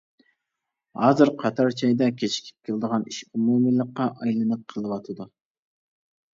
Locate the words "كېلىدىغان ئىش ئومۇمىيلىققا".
2.71-4.11